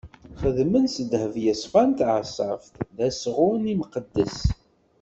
Xedmen 0.41 0.85
s 0.87 0.95
ddheb 1.03 1.33
yeṣfan 1.43 1.89
taɛeṣṣabt: 1.97 2.73
D 2.97 2.97
asɣun 3.07 3.69
imqeddes. 3.73 4.37